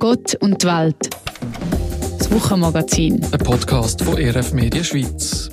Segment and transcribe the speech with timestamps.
[0.00, 1.10] Gott und die Welt.
[2.18, 3.22] Das Wochenmagazin.
[3.22, 5.50] Ein Podcast von RF Media Schweiz.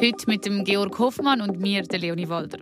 [0.00, 2.60] Heute mit dem Georg Hoffmann und mir, der Leonie Walder.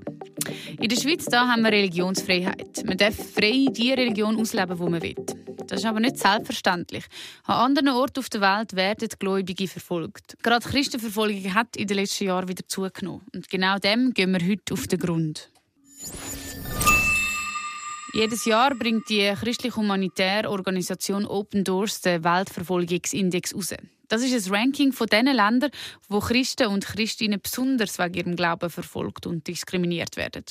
[0.81, 2.83] In der Schweiz da haben wir Religionsfreiheit.
[2.87, 5.15] Man darf frei die Religion ausleben, die man will.
[5.67, 7.05] Das ist aber nicht selbstverständlich.
[7.45, 10.39] An anderen Orten auf der Welt werden Gläubige verfolgt.
[10.43, 13.27] Gerade die Christenverfolgung hat in den letzten Jahren wieder zugenommen.
[13.35, 15.51] Und genau dem gehen wir heute auf den Grund.
[18.17, 23.75] Jedes Jahr bringt die christlich-humanitäre Organisation Open Doors den Weltverfolgungsindex raus.
[24.09, 25.71] Das ist ein Ranking von den Ländern,
[26.09, 30.47] wo Christen und Christinnen besonders wegen ihrem Glauben verfolgt und diskriminiert werden.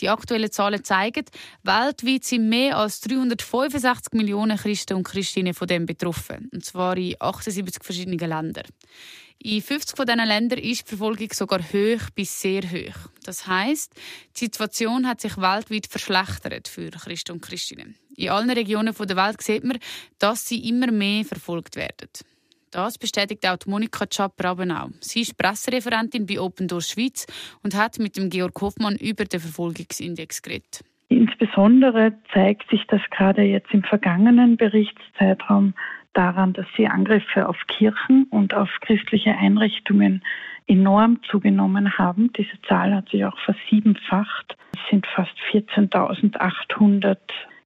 [0.00, 1.26] Die aktuellen Zahlen zeigen,
[1.62, 7.14] weltweit sind mehr als 365 Millionen Christen und Christinnen von dem betroffen, und zwar in
[7.20, 8.66] 78 verschiedenen Ländern.
[9.42, 13.08] In 50 von diesen Ländern ist die Verfolgung sogar hoch bis sehr hoch.
[13.24, 13.94] Das heißt,
[14.36, 17.94] die Situation hat sich weltweit verschlechtert für Christen und Christinnen.
[18.16, 19.78] In allen Regionen der Welt sieht man,
[20.18, 22.10] dass sie immer mehr verfolgt werden.
[22.70, 24.90] Das bestätigt auch Monika Schapp-Rabenau.
[25.00, 27.26] Sie ist Pressereferentin bei Open Doors Schweiz
[27.62, 30.84] und hat mit dem Georg Hoffmann über den Verfolgungsindex geredet.
[31.08, 35.74] Insbesondere zeigt sich das gerade jetzt im vergangenen Berichtszeitraum
[36.12, 40.22] daran, dass die Angriffe auf Kirchen und auf christliche Einrichtungen
[40.66, 42.32] enorm zugenommen haben.
[42.32, 44.56] Diese Zahl hat sich auch versiebenfacht.
[44.74, 47.16] Es sind fast 14.800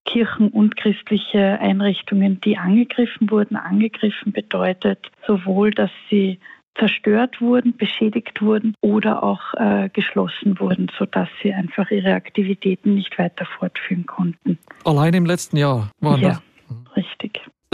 [0.05, 3.57] Kirchen und christliche Einrichtungen, die angegriffen wurden.
[3.57, 6.39] Angegriffen bedeutet sowohl, dass sie
[6.79, 13.17] zerstört wurden, beschädigt wurden oder auch äh, geschlossen wurden, sodass sie einfach ihre Aktivitäten nicht
[13.19, 14.59] weiter fortführen konnten.
[14.85, 16.43] Allein im letzten Jahr waren ja, das?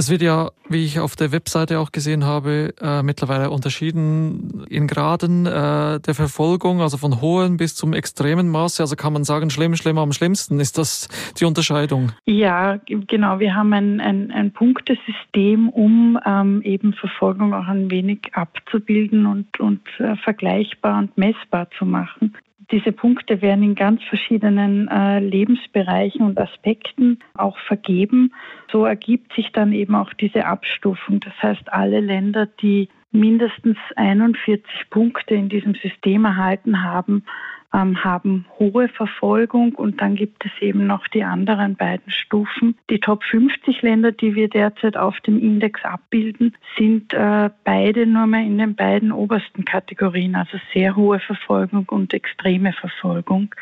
[0.00, 4.86] Es wird ja, wie ich auf der Webseite auch gesehen habe, äh, mittlerweile unterschieden in
[4.86, 8.82] Graden äh, der Verfolgung, also von hohen bis zum extremen Maße.
[8.82, 10.58] Also kann man sagen, schlimm, schlimm am schlimmsten.
[10.58, 12.12] Ist das die Unterscheidung?
[12.24, 13.40] Ja, genau.
[13.40, 19.60] Wir haben ein, ein, ein Punktesystem, um ähm, eben Verfolgung auch ein wenig abzubilden und,
[19.60, 22.32] und äh, vergleichbar und messbar zu machen.
[22.70, 28.32] Diese Punkte werden in ganz verschiedenen äh, Lebensbereichen und Aspekten auch vergeben.
[28.70, 31.20] So ergibt sich dann eben auch diese Abstufung.
[31.20, 37.24] Das heißt, alle Länder, die mindestens 41 Punkte in diesem System erhalten haben,
[37.72, 42.76] ähm, haben hohe Verfolgung und dann gibt es eben noch die anderen beiden Stufen.
[42.90, 48.26] Die Top 50 Länder, die wir derzeit auf dem Index abbilden, sind äh, beide nur
[48.26, 53.54] mehr in den beiden obersten Kategorien, also sehr hohe Verfolgung und extreme Verfolgung,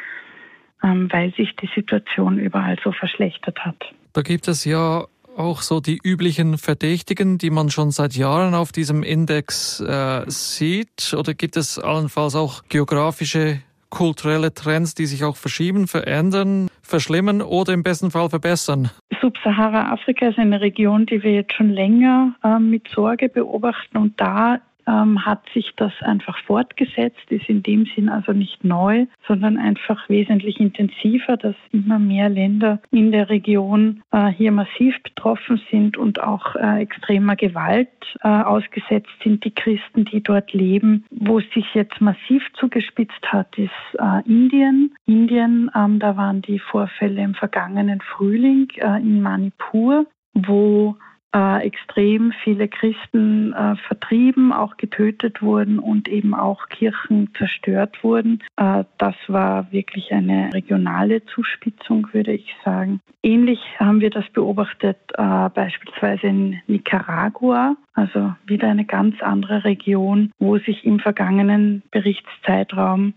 [0.83, 3.95] ähm, weil sich die Situation überall so verschlechtert hat.
[4.15, 5.05] Da gibt es ja
[5.37, 11.15] auch so die üblichen Verdächtigen, die man schon seit Jahren auf diesem Index äh, sieht?
[11.17, 17.73] Oder gibt es allenfalls auch geografische kulturelle Trends, die sich auch verschieben, verändern, verschlimmern oder
[17.73, 18.91] im besten Fall verbessern?
[19.21, 24.61] Subsahara-Afrika ist eine Region, die wir jetzt schon länger äh, mit Sorge beobachten und da
[24.89, 30.09] ähm, hat sich das einfach fortgesetzt, ist in dem Sinn also nicht neu, sondern einfach
[30.09, 36.23] wesentlich intensiver, dass immer mehr Länder in der Region äh, hier massiv betroffen sind und
[36.23, 37.89] auch äh, extremer Gewalt
[38.23, 39.45] äh, ausgesetzt sind.
[39.45, 44.95] Die Christen, die dort leben, wo es sich jetzt massiv zugespitzt hat, ist äh, Indien.
[45.07, 50.97] Indien, ähm, da waren die Vorfälle im vergangenen Frühling äh, in Manipur, wo
[51.35, 58.43] äh, extrem viele Christen äh, vertrieben, auch getötet wurden und eben auch Kirchen zerstört wurden.
[58.57, 63.01] Äh, das war wirklich eine regionale Zuspitzung, würde ich sagen.
[63.23, 70.31] Ähnlich haben wir das beobachtet äh, beispielsweise in Nicaragua, also wieder eine ganz andere Region,
[70.39, 73.15] wo sich im vergangenen Berichtszeitraum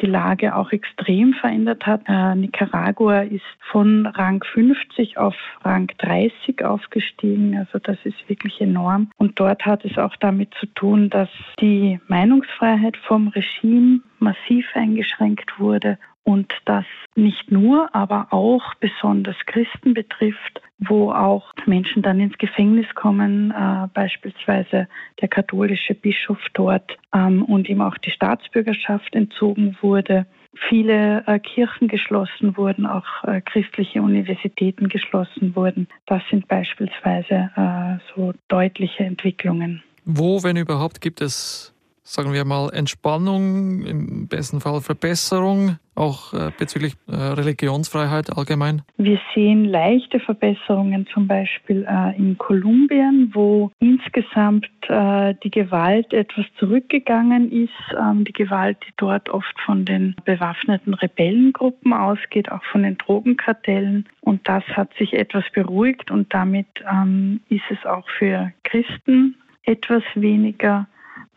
[0.00, 2.02] die Lage auch extrem verändert hat.
[2.06, 5.34] Äh, Nicaragua ist von Rang 50 auf
[5.64, 7.56] Rang 30 aufgestiegen.
[7.56, 9.10] Also das ist wirklich enorm.
[9.16, 11.30] Und dort hat es auch damit zu tun, dass
[11.60, 19.94] die Meinungsfreiheit vom Regime massiv eingeschränkt wurde und das nicht nur, aber auch besonders Christen
[19.94, 24.88] betrifft, wo auch Menschen dann ins Gefängnis kommen, äh, beispielsweise
[25.20, 30.26] der katholische Bischof dort ähm, und ihm auch die Staatsbürgerschaft entzogen wurde.
[30.68, 35.86] Viele äh, Kirchen geschlossen wurden, auch äh, christliche Universitäten geschlossen wurden.
[36.06, 39.82] Das sind beispielsweise äh, so deutliche Entwicklungen.
[40.04, 41.75] Wo, wenn überhaupt, gibt es
[42.06, 48.82] sagen wir mal, Entspannung, im besten Fall Verbesserung, auch äh, bezüglich äh, Religionsfreiheit allgemein?
[48.96, 57.50] Wir sehen leichte Verbesserungen zum Beispiel äh, in Kolumbien, wo insgesamt die Gewalt etwas zurückgegangen
[57.50, 57.72] ist.
[57.98, 64.08] Ähm, die Gewalt, die dort oft von den bewaffneten Rebellengruppen ausgeht, auch von den Drogenkartellen.
[64.20, 70.04] Und das hat sich etwas beruhigt und damit ähm, ist es auch für Christen etwas
[70.14, 70.86] weniger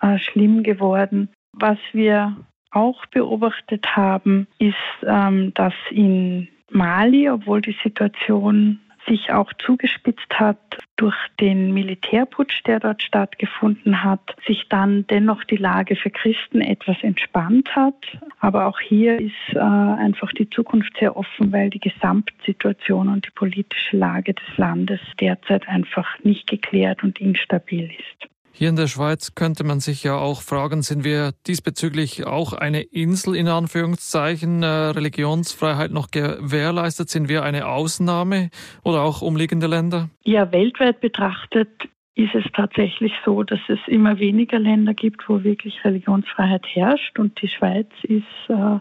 [0.01, 1.29] äh, schlimm geworden.
[1.53, 2.37] Was wir
[2.71, 10.77] auch beobachtet haben, ist, ähm, dass in Mali, obwohl die Situation sich auch zugespitzt hat
[10.95, 16.97] durch den Militärputsch, der dort stattgefunden hat, sich dann dennoch die Lage für Christen etwas
[17.01, 17.95] entspannt hat.
[18.39, 23.31] Aber auch hier ist äh, einfach die Zukunft sehr offen, weil die Gesamtsituation und die
[23.31, 28.29] politische Lage des Landes derzeit einfach nicht geklärt und instabil ist.
[28.59, 32.81] Hier in der Schweiz könnte man sich ja auch fragen, sind wir diesbezüglich auch eine
[32.81, 37.07] Insel in Anführungszeichen, äh, Religionsfreiheit noch gewährleistet?
[37.07, 38.49] Sind wir eine Ausnahme
[38.83, 40.09] oder auch umliegende Länder?
[40.25, 41.69] Ja, weltweit betrachtet
[42.15, 47.17] ist es tatsächlich so, dass es immer weniger Länder gibt, wo wirklich Religionsfreiheit herrscht.
[47.17, 48.79] Und die Schweiz ist äh,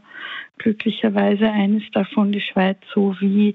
[0.59, 3.55] glücklicherweise eines davon, die Schweiz sowie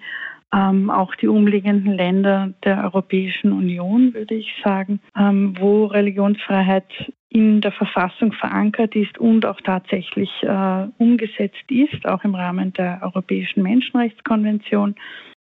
[0.54, 6.86] ähm, auch die umliegenden Länder der Europäischen Union, würde ich sagen, ähm, wo Religionsfreiheit
[7.30, 13.00] in der Verfassung verankert ist und auch tatsächlich äh, umgesetzt ist, auch im Rahmen der
[13.02, 14.96] Europäischen Menschenrechtskonvention.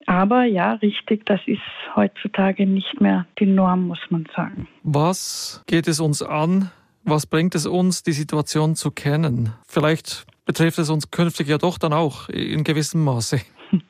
[0.07, 1.61] Aber ja, richtig, das ist
[1.95, 4.67] heutzutage nicht mehr die Norm, muss man sagen.
[4.81, 6.71] Was geht es uns an?
[7.03, 9.53] Was bringt es uns, die Situation zu kennen?
[9.67, 13.39] Vielleicht betrifft es uns künftig ja doch dann auch in gewissem Maße.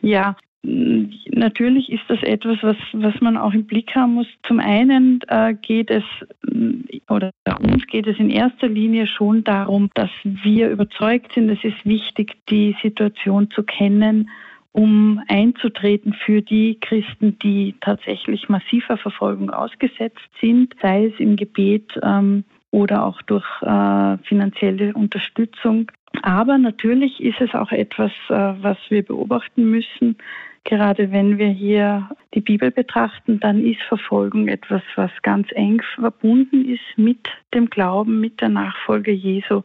[0.00, 0.36] Ja,
[0.66, 4.26] Natürlich ist das etwas, was, was man auch im Blick haben muss.
[4.44, 6.04] Zum einen äh, geht es,
[7.08, 7.30] oder
[7.60, 12.36] uns geht es in erster Linie schon darum, dass wir überzeugt sind, es ist wichtig,
[12.48, 14.30] die Situation zu kennen,
[14.72, 21.92] um einzutreten für die Christen, die tatsächlich massiver Verfolgung ausgesetzt sind, sei es im Gebet
[22.02, 25.92] ähm, oder auch durch äh, finanzielle Unterstützung.
[26.22, 30.16] Aber natürlich ist es auch etwas, äh, was wir beobachten müssen.
[30.64, 36.64] Gerade wenn wir hier die Bibel betrachten, dann ist Verfolgung etwas, was ganz eng verbunden
[36.64, 39.62] ist mit dem Glauben, mit der Nachfolge Jesu.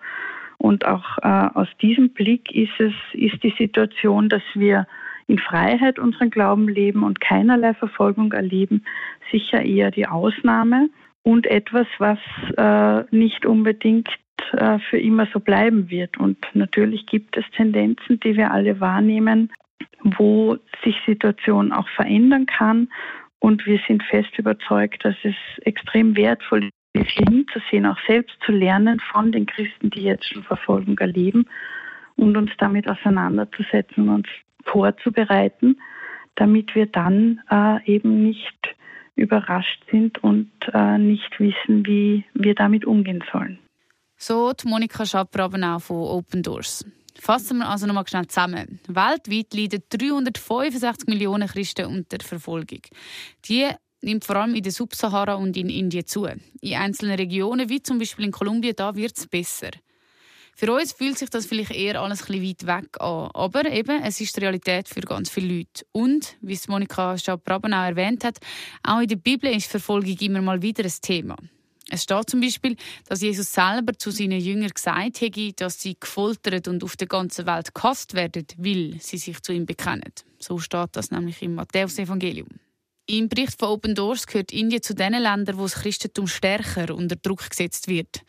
[0.57, 4.87] Und auch äh, aus diesem Blick ist es, ist die Situation, dass wir
[5.27, 8.83] in Freiheit unseren Glauben leben und keinerlei Verfolgung erleben,
[9.31, 10.89] sicher eher die Ausnahme
[11.23, 12.19] und etwas, was
[12.57, 14.09] äh, nicht unbedingt
[14.51, 16.17] äh, für immer so bleiben wird.
[16.17, 19.51] Und natürlich gibt es Tendenzen, die wir alle wahrnehmen,
[20.03, 22.89] wo sich Situation auch verändern kann.
[23.39, 28.51] Und wir sind fest überzeugt, dass es extrem wertvoll ist, hier hinzusehen, auch selbst zu
[28.51, 31.45] lernen von den Christen, die jetzt schon Verfolgung erleben
[32.15, 34.27] und uns damit auseinanderzusetzen und uns
[34.63, 35.79] vorzubereiten,
[36.35, 38.75] damit wir dann äh, eben nicht
[39.15, 43.59] überrascht sind und äh, nicht wissen, wie wir damit umgehen sollen.
[44.17, 46.85] So die Monika Schapper aber auch von Open Doors.
[47.19, 48.79] Fassen wir also nochmal schnell zusammen.
[48.87, 52.81] Weltweit leiden 365 Millionen Christen unter Verfolgung.
[53.45, 53.69] Die
[54.01, 56.27] nimmt vor allem in der Subsahara und in Indien zu.
[56.61, 59.71] In einzelnen Regionen, wie zum Beispiel in Kolumbien, da wird es besser.
[60.55, 63.29] Für uns fühlt sich das vielleicht eher alles ein bisschen weit weg an.
[63.33, 65.85] Aber eben, es ist die Realität für ganz viele Leute.
[65.91, 68.39] Und, wie es Monika Schabraben auch erwähnt hat,
[68.83, 71.37] auch in der Bibel ist Verfolgung immer mal wieder ein Thema.
[71.89, 72.75] Es steht zum Beispiel,
[73.07, 77.45] dass Jesus selber zu seinen Jüngern gesagt hätte, dass sie gefoltert und auf der ganzen
[77.45, 80.13] Welt gehasst werden, weil sie sich zu ihm bekennen.
[80.39, 82.47] So steht das nämlich im Matthäus-Evangelium.
[83.11, 87.15] Im Bericht von Open Doors gehört Indien zu den Ländern, wo das Christentum stärker unter
[87.15, 88.21] Druck gesetzt wird.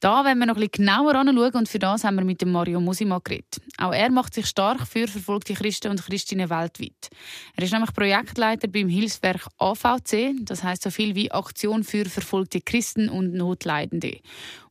[0.00, 2.52] Da wollen wir noch ein bisschen genauer anschauen und für das haben wir mit dem
[2.52, 3.62] Mario Musima geredet.
[3.78, 7.08] Auch er macht sich stark für verfolgte Christen und Christinnen weltweit.
[7.56, 12.60] Er ist nämlich Projektleiter beim Hilfswerk AVC, das heißt so viel wie Aktion für verfolgte
[12.60, 14.18] Christen und Notleidende.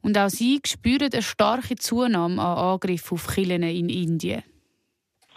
[0.03, 4.43] Und auch sie spüren eine starke Zunahme an Angriffen auf Kirchen in Indien.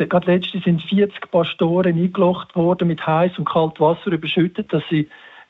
[0.09, 5.09] Gerade letztens sind 40 Pastoren eingelocht worden, mit heiß und kaltem Wasser überschüttet, dass sie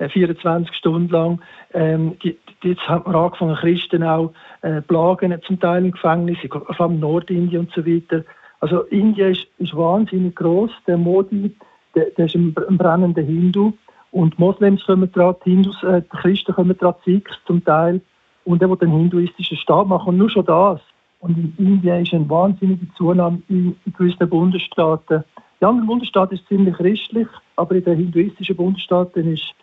[0.08, 1.40] 24 äh, Stunden lang,
[1.74, 2.16] ähm,
[2.62, 7.60] jetzt haben wir angefangen, Christen auch äh, plagen, zum Teil im Gefängnis, vor allem Nordindien
[7.60, 8.24] und so weiter.
[8.60, 10.70] Also Indien ist, ist wahnsinnig groß.
[10.86, 11.54] Der Modi,
[11.94, 13.72] der, der ist ein, ein brennender Hindu
[14.10, 18.00] und Moslems kommen die Hindus, äh, Christen kommen dran, Sikhs zum Teil
[18.44, 20.80] und der will den hinduistischen Staat machen und nur schon das
[21.20, 25.24] und in Indien ist eine wahnsinnige Zunahme in, gewissen Bundesstaaten.
[25.60, 29.54] Die anderen Bundesstaaten sind ziemlich christlich, aber in den hinduistischen Bundesstaaten ist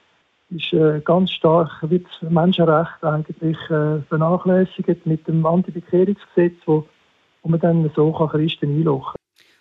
[0.49, 6.87] ist äh, ganz stark wird das Menschenrecht eigentlich äh, vernachlässigt mit dem Antibekehrungsgesetz, wo,
[7.43, 9.15] wo man dann so kann Christen einlochen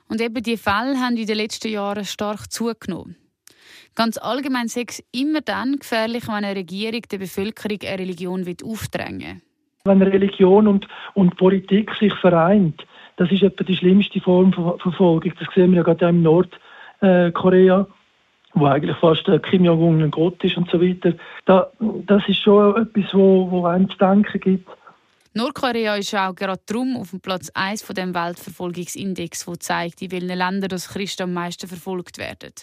[0.09, 3.17] Und eben die Fälle haben in den letzten Jahren stark zugenommen.
[3.95, 9.21] Ganz allgemein ist es immer dann gefährlich, wenn eine Regierung der Bevölkerung eine Religion aufdrängen
[9.21, 9.43] will.
[9.87, 15.33] Wenn Religion und, und Politik sich vereint, das ist etwa die schlimmste Form von Verfolgung.
[15.38, 17.81] Das sehen wir ja gerade im Nordkorea.
[17.81, 17.85] Äh,
[18.57, 21.12] wo eigentlich fast der Kim Jong-un ein Gott ist und so weiter.
[21.45, 24.69] Da, das ist schon etwas, wo, wo einem zu denken gibt.
[25.35, 30.11] Nordkorea ist auch gerade darum auf dem Platz 1 von dem Weltverfolgungsindex, der zeigt, in
[30.11, 32.55] welchen Ländern das Christen am meisten verfolgt werden.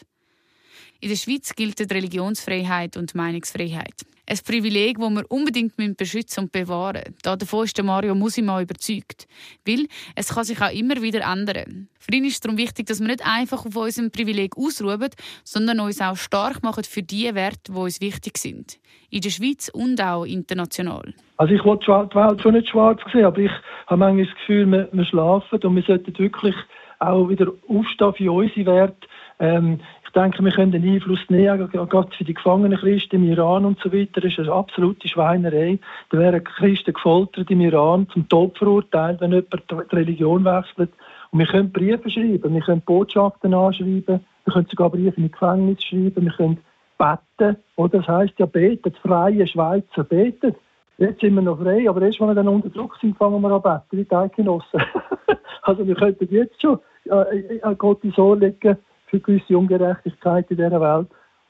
[1.03, 4.05] In der Schweiz gilt die Religionsfreiheit und Meinungsfreiheit.
[4.25, 7.39] Ein Privileg, das wir unbedingt beschützen und bewahren müssen.
[7.39, 9.27] Davon ist Mario Musima überzeugt.
[9.67, 11.89] Weil es kann sich auch immer wieder ändern.
[11.99, 15.09] Für ihn ist es darum wichtig, dass wir nicht einfach auf unserem Privileg ausruhen,
[15.43, 18.79] sondern uns auch stark machen für die Werte, die uns wichtig sind.
[19.09, 21.13] In der Schweiz und auch international.
[21.35, 23.51] Also ich wollte die Welt schon nicht schwarz sehen, aber ich
[23.87, 26.55] habe manchmal das Gefühl, wir, wir schlafen und wir sollten wirklich
[26.99, 29.07] auch wieder aufstehen für unsere Werte.
[29.39, 29.81] Ähm,
[30.15, 33.91] denke, wir können den Einfluss nehmen, gerade für die gefangenen Christen im Iran und so
[33.91, 34.21] weiter.
[34.21, 35.79] Das ist eine absolute Schweinerei.
[36.09, 40.91] Da werden Christen gefoltert im Iran, zum Tod verurteilt, wenn jemand die Religion wechselt.
[41.31, 45.31] Und wir können Briefe schreiben, wir können Botschaften anschreiben, wir können sogar Briefe in die
[45.31, 46.59] Gefängnis schreiben, wir können
[46.97, 47.57] beten.
[47.75, 50.55] Oder das heisst ja betet, freie Schweizer betet.
[50.99, 53.51] Jetzt sind wir noch frei, aber erst, wenn wir dann unter Druck sind, fangen wir
[53.51, 54.81] an beten, wie die Eidgenossen.
[55.63, 58.77] also wir könnten jetzt schon äh, äh, Gott ins Ohr legen,
[59.13, 61.07] für gewisse Ungerechtigkeit in dieser Welt.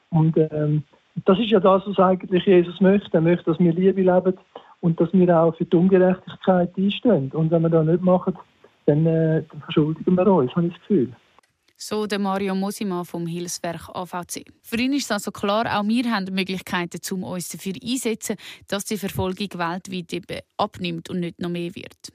[0.10, 0.84] Und ähm,
[1.25, 3.10] das ist ja das, was eigentlich Jesus möchte.
[3.13, 4.38] Er möchte, dass wir Liebe leben
[4.82, 7.32] und dass wir auch für die Ungerechtigkeit einstehen.
[7.32, 8.38] Und wenn wir das nicht machen,
[8.86, 11.13] dann, äh, verschuldigen wir uns, habe ich das Gefühl.
[11.77, 14.46] So der Mario Mosima vom Hilfswerk AVC.
[14.62, 18.36] Für ihn ist es also klar, auch wir haben Möglichkeiten, um uns dafür einzusetzen,
[18.67, 22.12] dass die Verfolgung weltweit eben abnimmt und nicht noch mehr wird.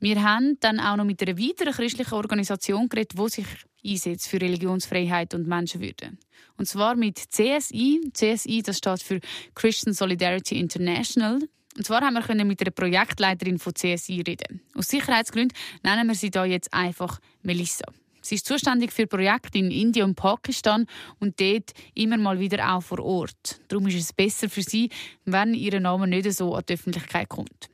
[0.00, 3.46] Wir haben dann auch noch mit einer weiteren christlichen Organisation geredet, die sich
[3.84, 6.12] einsetzt für Religionsfreiheit und Menschenwürde.
[6.56, 8.10] Und zwar mit CSI.
[8.12, 9.20] CSI, das steht für
[9.54, 11.40] Christian Solidarity International.
[11.76, 14.60] Und zwar haben wir mit einer Projektleiterin von CSI reden.
[14.74, 17.86] Aus Sicherheitsgründen nennen wir sie da jetzt einfach Melissa.
[18.20, 20.86] Sie ist zuständig für Projekte in Indien und Pakistan
[21.18, 23.60] und dort immer mal wieder auch vor Ort.
[23.68, 24.90] Darum ist es besser für sie,
[25.24, 27.68] wenn ihr Name nicht so an die Öffentlichkeit kommt.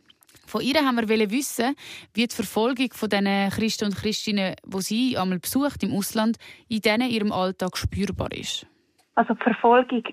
[0.49, 1.75] Von ihr haben wir wissen,
[2.15, 6.39] wie die Verfolgung von den Christen und Christinnen, die sie einmal besucht im Ausland,
[6.69, 8.67] in denen ihrem Alltag spürbar ist.
[9.15, 10.05] Also die Verfolgung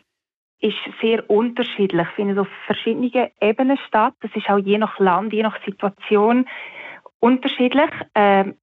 [0.60, 4.16] ist sehr unterschiedlich, findet auf verschiedenen Ebenen statt.
[4.20, 6.46] Das ist auch je nach Land, je nach Situation
[7.20, 7.92] unterschiedlich.
[8.14, 8.56] Ähm,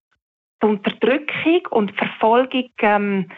[0.62, 3.30] die Unterdrückung und Verfolgung ähm,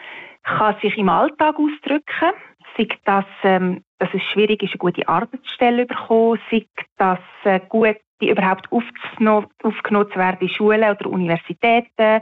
[0.43, 2.33] kann sich im Alltag ausdrücken.
[2.75, 6.65] Sei das, ähm, dass es schwierig ist, eine gute Arbeitsstelle zu bekommen, sei
[6.97, 9.71] das äh, gut die überhaupt aufgenommen, zu
[10.15, 12.21] werden in Schulen oder Universitäten.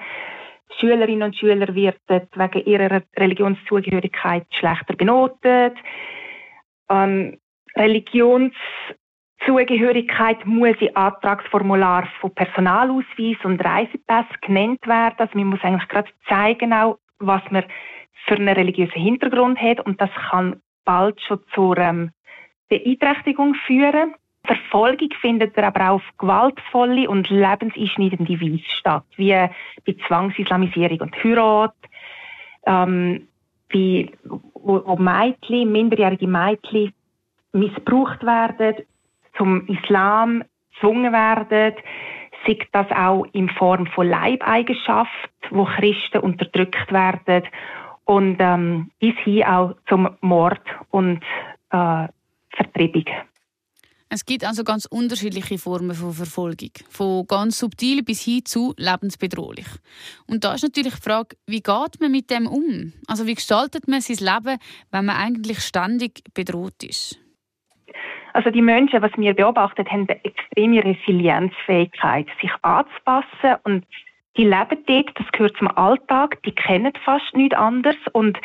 [0.80, 5.76] Schülerinnen und Schüler werden wegen ihrer Religionszugehörigkeit schlechter benotet.
[6.90, 7.38] Ähm,
[7.76, 15.16] Religionszugehörigkeit muss im Antragsformular von Personalausweis und Reisepass genannt werden.
[15.18, 17.66] Also man muss eigentlich gerade zeigen, auch, was man
[18.26, 22.12] für einen religiösen Hintergrund hat und das kann bald schon zur ähm,
[22.70, 24.16] Beeinträchtigung führen.
[24.46, 31.76] Verfolgung findet aber auch auf gewaltvolle und lebenseinschneidende Weise statt, wie bei Zwangsislamisierung und Heirat,
[32.66, 33.28] ähm,
[33.70, 34.12] wie,
[34.54, 36.94] wo, wo Mädchen, minderjährige Mädchen
[37.54, 38.84] missbraucht werden,
[39.38, 41.76] zum Islam gezwungen werden,
[42.46, 47.48] sei das auch in Form von Leibeigenschaft, wo Christen unterdrückt werden
[48.06, 51.24] und ähm, bis hin auch zum Mord und
[51.72, 52.08] äh,
[52.50, 53.06] Vertreibung.
[54.14, 59.66] Es gibt also ganz unterschiedliche Formen von Verfolgung, von ganz subtil bis hin zu lebensbedrohlich.
[60.28, 62.94] Und da ist natürlich die Frage, wie geht man mit dem um?
[63.08, 64.60] Also wie gestaltet man sein Leben,
[64.92, 67.20] wenn man eigentlich ständig bedroht ist?
[68.34, 73.84] Also die Menschen, was wir beobachtet haben, eine extreme Resilienzfähigkeit, sich anzupassen und
[74.38, 78.38] die leben dort, das gehört zum Alltag, die kennen fast nichts anderes und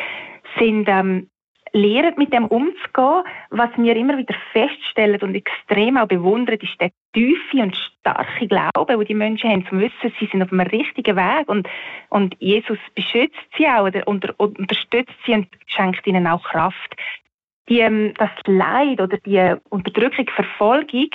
[0.58, 1.28] sind ähm,
[1.72, 3.22] lernen, mit dem umzugehen.
[3.50, 8.87] Was wir immer wieder feststellen und extrem auch bewundern, ist der tiefe und starke Glaube,
[8.87, 11.68] den die Menschen haben, zu wissen, sie sind auf dem richtigen Weg und,
[12.10, 16.94] und Jesus beschützt sie auch oder unter, unterstützt sie und schenkt ihnen auch Kraft.
[17.68, 21.10] Die, ähm, das Leid oder die Unterdrückung, Verfolgung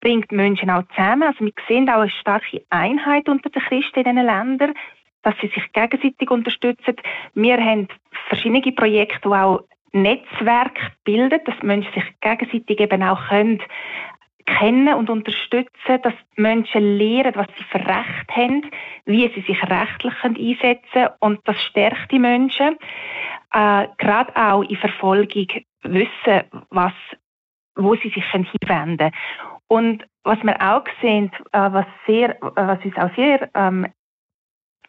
[0.00, 1.24] bringt Menschen auch zusammen.
[1.24, 4.74] Also wir sehen auch eine starke Einheit unter den Christen in diesen Ländern
[5.28, 6.96] dass sie sich gegenseitig unterstützen.
[7.34, 7.86] Wir haben
[8.28, 9.60] verschiedene Projekte, die auch
[9.92, 13.62] Netzwerk bildet, dass Menschen sich gegenseitig eben auch können
[14.46, 18.62] kennen und unterstützen, dass Menschen lernen, was sie für Recht haben,
[19.04, 22.78] wie sie sich rechtlich einsetzen können und das stärkt die Menschen.
[23.52, 25.48] Äh, gerade auch in Verfolgung
[25.82, 26.94] wissen, was,
[27.76, 29.12] wo sie sich hinwenden können.
[29.66, 33.86] Und was wir auch sehen, äh, was, sehr, äh, was uns auch sehr ähm,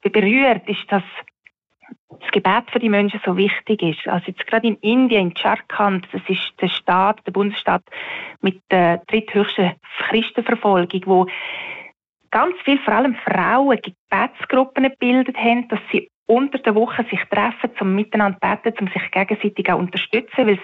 [0.02, 1.04] berührt, ist, dass
[2.10, 4.08] das Gebet für die Menschen so wichtig ist.
[4.08, 7.84] Also jetzt gerade in Indien, in Jharkhand, das ist der Staat, der Bundesstaat
[8.42, 9.74] mit der dritthöchsten
[10.10, 11.28] Christenverfolgung, wo
[12.32, 17.76] ganz viel, vor allem Frauen, Gebetsgruppen gebildet haben, dass sie unter der Woche sich treffen,
[17.78, 20.60] zum miteinander beten, um sich gegenseitig auch unterstützen, weil es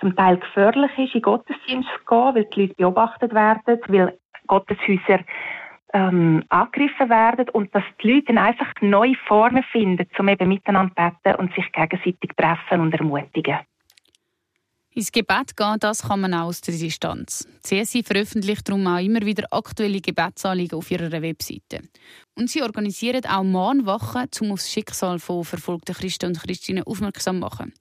[0.00, 5.20] zum Teil gefährlich ist, in Gottesdienst zu gehen, weil die Leute beobachtet werden, weil Gotteshäuser
[5.94, 11.12] ähm, angegriffen werden und dass die Leute dann einfach neue Formen finden, um eben miteinander
[11.22, 13.60] beten und sich gegenseitig treffen und ermutigen.
[14.96, 17.48] Ins Gebet gehen, das kann man auch aus der Distanz.
[17.68, 21.80] Die CSI veröffentlicht darum auch immer wieder aktuelle Gebetsanliegen auf ihrer Webseite.
[22.36, 27.36] Und sie organisieren auch Mahnwachen, um auf das Schicksal von verfolgten Christen und Christinnen aufmerksam
[27.36, 27.74] zu machen.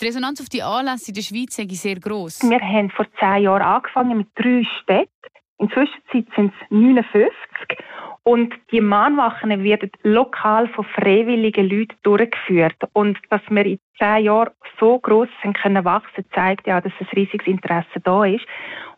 [0.00, 2.42] Die Resonanz auf die Anlässe in der Schweiz ist sehr gross.
[2.42, 5.33] Wir haben vor zehn Jahren angefangen mit drei Städten.
[5.64, 7.78] Inzwischen sind es 59
[8.22, 12.76] und die Mahnwachen werden lokal von freiwilligen Leuten durchgeführt.
[12.92, 17.06] Und dass wir in zehn Jahren so gross sind können wachsen, zeigt ja, dass ein
[17.16, 18.44] riesiges Interesse da ist.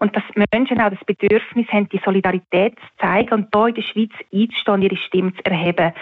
[0.00, 3.82] Und dass Menschen auch das Bedürfnis haben, die Solidarität zu zeigen und hier in der
[3.82, 5.92] Schweiz einzustehen, ihre Stimme zu erheben.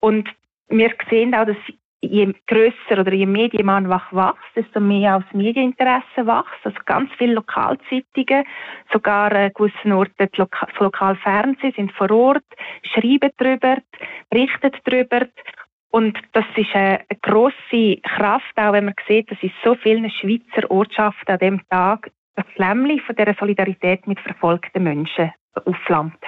[0.00, 0.28] Und
[0.68, 1.56] wir sehen auch, dass
[2.02, 6.64] je grösser oder je mehr die Mannwach wächst, desto mehr auch Medieninteresse wächst.
[6.64, 8.44] Also ganz viele Lokalzeitungen,
[8.92, 12.44] sogar an äh, gewissen Orten das lokale Fernsehen sind vor Ort,
[12.82, 13.78] schreiben darüber,
[14.30, 15.26] berichten darüber.
[15.90, 20.10] Und das ist eine, eine grosse Kraft, auch wenn man sieht, dass in so vielen
[20.10, 25.32] Schweizer Ortschaften an dem Tag das Flämmchen von dieser Solidarität mit verfolgten Menschen
[25.64, 26.18] aufflammt.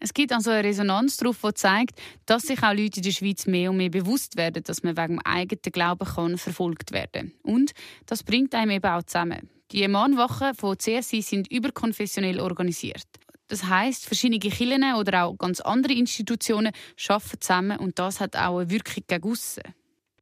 [0.00, 3.46] Es gibt also eine Resonanz darauf, die zeigt, dass sich auch Leute in der Schweiz
[3.46, 7.72] mehr und mehr bewusst werden, dass man wegen dem eigenen Glauben kann verfolgt werden Und
[8.06, 9.50] das bringt einem eben auch zusammen.
[9.72, 13.06] Die Mahnwachen von CSI sind überkonfessionell organisiert.
[13.48, 16.72] Das heißt, verschiedene Kirchen oder auch ganz andere Institutionen
[17.08, 19.62] arbeiten zusammen und das hat auch eine Wirkung gegen aussen.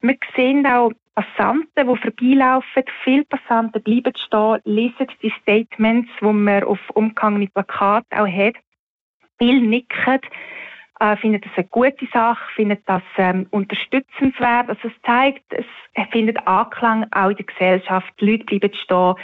[0.01, 2.83] Wir sehen auch Passanten, die vorbeilaufen.
[3.03, 8.55] Viele Passanten bleiben stehen, lesen die Statements, die man auf umgehangenen Plakaten auch hat
[9.37, 10.19] viel nicken,
[10.99, 14.69] äh, finden das eine gute Sache, finden das ähm, unterstützenswert.
[14.69, 15.65] Also es zeigt, es
[16.11, 18.07] findet Anklang auch in der Gesellschaft.
[18.19, 19.15] Die Leute bleiben stehen,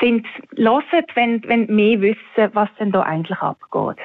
[0.00, 3.98] sind hören, wenn, wenn mehr wissen, was denn da eigentlich abgeht.